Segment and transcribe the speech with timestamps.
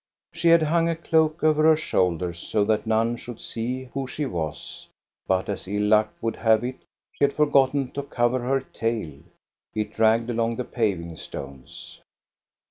[0.33, 4.25] She had hung a cloak over her shoulders so that none should see who she
[4.25, 4.87] was;
[5.27, 6.81] but as ill luck would KEVENHULLER 4^9 have it,
[7.13, 9.19] she had forgotten to cover her tail.
[9.75, 12.01] It dragged along the paving stones.